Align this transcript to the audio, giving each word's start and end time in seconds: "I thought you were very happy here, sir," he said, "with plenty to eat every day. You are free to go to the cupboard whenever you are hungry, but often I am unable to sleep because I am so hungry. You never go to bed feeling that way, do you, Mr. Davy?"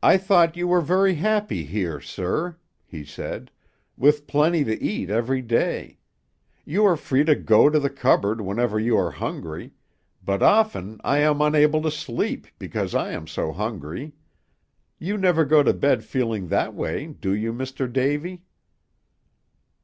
"I 0.00 0.16
thought 0.16 0.56
you 0.56 0.68
were 0.68 0.80
very 0.80 1.14
happy 1.16 1.64
here, 1.64 2.00
sir," 2.00 2.56
he 2.86 3.04
said, 3.04 3.50
"with 3.98 4.28
plenty 4.28 4.62
to 4.62 4.80
eat 4.80 5.10
every 5.10 5.42
day. 5.42 5.98
You 6.64 6.84
are 6.84 6.96
free 6.96 7.24
to 7.24 7.34
go 7.34 7.68
to 7.68 7.80
the 7.80 7.90
cupboard 7.90 8.40
whenever 8.40 8.78
you 8.78 8.96
are 8.96 9.10
hungry, 9.10 9.72
but 10.24 10.40
often 10.40 11.00
I 11.02 11.18
am 11.18 11.40
unable 11.40 11.82
to 11.82 11.90
sleep 11.90 12.46
because 12.60 12.94
I 12.94 13.10
am 13.10 13.26
so 13.26 13.50
hungry. 13.50 14.12
You 15.00 15.18
never 15.18 15.44
go 15.44 15.64
to 15.64 15.72
bed 15.72 16.04
feeling 16.04 16.46
that 16.50 16.72
way, 16.72 17.08
do 17.08 17.34
you, 17.34 17.52
Mr. 17.52 17.92
Davy?" 17.92 18.44